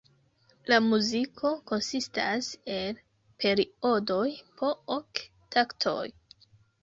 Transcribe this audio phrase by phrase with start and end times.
[0.71, 2.97] La muziko konsistas el
[3.45, 4.25] periodoj
[4.61, 5.23] po ok
[5.57, 6.09] taktoj.